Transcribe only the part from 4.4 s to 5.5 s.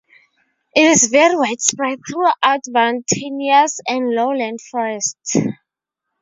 forests.